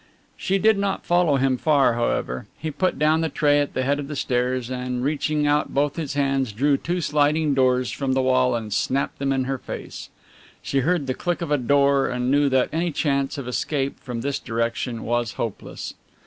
[0.35, 2.47] She did not follow him far, however.
[2.57, 5.95] He put down the tray at the head of the stairs and reaching out both
[5.95, 10.09] his hands drew two sliding doors from the wall and snapped them in her face.
[10.63, 14.21] She heard the click of a door and knew that any chance of escape from
[14.21, 15.93] this direction was hopeless.